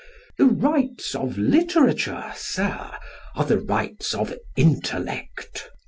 The 0.39 0.47
rights 0.47 1.13
of 1.13 1.37
literature, 1.37 2.25
Sir, 2.35 2.89
are 3.35 3.45
the 3.45 3.59
rights 3.59 4.15
of 4.15 4.33
intellect. 4.55 5.69